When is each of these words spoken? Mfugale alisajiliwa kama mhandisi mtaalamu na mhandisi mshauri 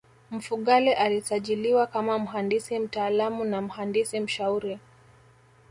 Mfugale 0.31 0.93
alisajiliwa 0.93 1.87
kama 1.87 2.19
mhandisi 2.19 2.79
mtaalamu 2.79 3.45
na 3.45 3.61
mhandisi 3.61 4.19
mshauri 4.19 4.79